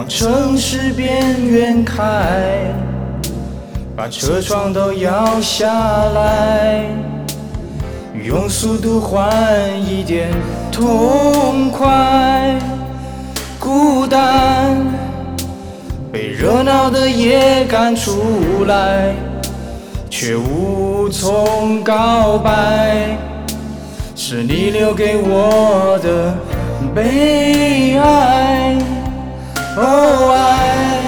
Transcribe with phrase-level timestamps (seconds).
[0.00, 2.72] 往城市边缘开，
[3.94, 5.66] 把车窗都摇下
[6.14, 6.86] 来，
[8.24, 9.28] 用速度换
[9.78, 10.30] 一点
[10.72, 12.58] 痛快。
[13.58, 14.74] 孤单
[16.10, 19.14] 被热闹的夜赶出来，
[20.08, 23.18] 却无从告白，
[24.16, 26.34] 是你留给我的
[26.94, 28.59] 悲哀。
[29.82, 31.00] 哦，爱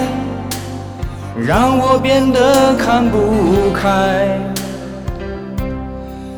[1.37, 3.87] 让我变得看不开。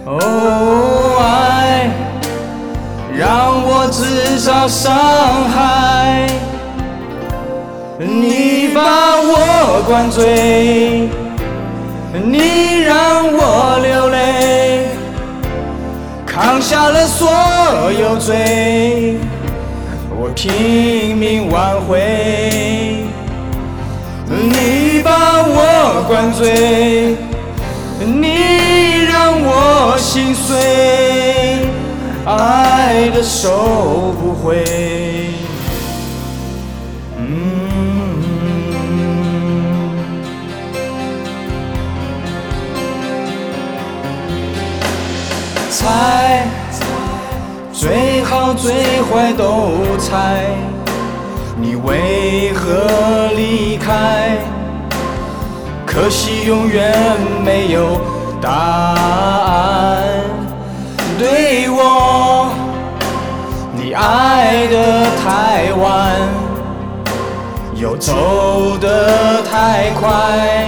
[0.05, 1.89] 哦，爱
[3.17, 4.93] 让我制造伤
[5.49, 6.27] 害。
[7.97, 11.07] 你把我灌醉，
[12.11, 14.89] 你让我流泪，
[16.25, 17.29] 扛下了所
[17.97, 19.17] 有罪。
[20.27, 23.05] 我拼命挽回，
[24.27, 27.15] 你把我灌醉，
[28.03, 31.69] 你让我心碎，
[32.25, 34.94] 爱的收不回。
[48.27, 48.73] 好最
[49.03, 50.45] 坏都猜，
[51.57, 54.37] 你为何离开？
[55.85, 56.93] 可惜永远
[57.45, 58.01] 没有
[58.41, 60.01] 答案。
[61.17, 62.49] 对我，
[63.73, 66.11] 你爱得太晚，
[67.75, 70.67] 又走得太快，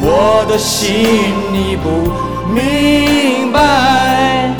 [0.00, 2.10] 我的心你不
[2.50, 4.50] 明白。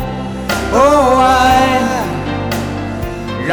[0.78, 1.15] 哦，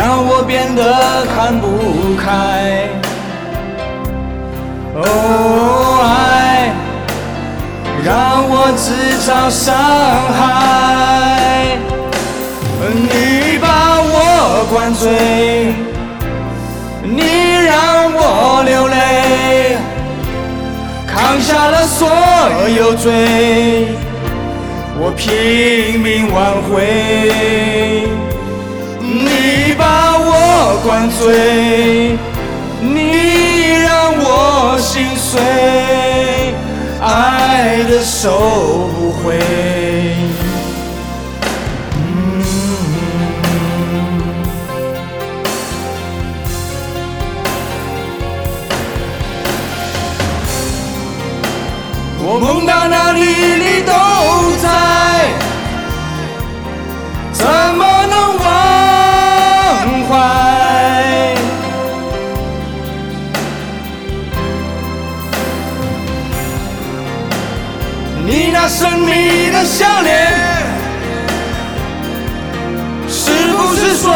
[0.05, 2.89] 让我变得看不开。
[4.95, 6.73] 哦，爱
[8.03, 9.73] 让我制造伤
[10.37, 11.77] 害。
[12.93, 13.67] 你把
[14.01, 15.73] 我灌醉，
[17.01, 17.21] 你
[17.65, 19.77] 让我流泪，
[21.07, 22.09] 扛下了所
[22.77, 23.87] 有罪。
[24.99, 27.92] 我拼命挽回，
[30.85, 32.17] 灌醉，
[32.81, 33.13] 你
[33.83, 35.41] 让我心碎，
[37.01, 39.39] 爱的收不回。
[52.25, 53.93] 我梦到哪里，你都
[68.25, 70.31] 你那神秘的笑脸，
[73.05, 74.13] 是不是说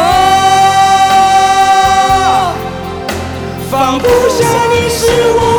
[3.70, 5.04] 放不下你是
[5.36, 5.57] 我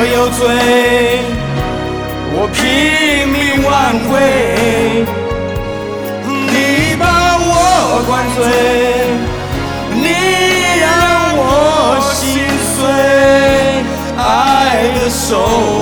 [0.00, 0.46] 我有罪，
[2.30, 2.62] 我拼
[3.26, 3.36] 命
[3.66, 4.10] 挽回。
[6.46, 7.02] 你把
[7.40, 7.50] 我
[8.06, 8.38] 灌醉，
[9.90, 10.06] 你
[10.78, 10.86] 让
[11.34, 11.42] 我
[12.14, 12.46] 心
[12.76, 12.78] 碎，
[14.16, 14.22] 爱
[14.94, 15.77] 的手。